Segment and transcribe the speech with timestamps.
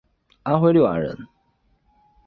[0.41, 1.15] 安徽六安人。